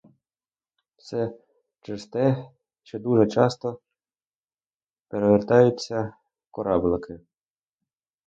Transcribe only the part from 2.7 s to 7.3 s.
що дуже часто перевертаються кораблики.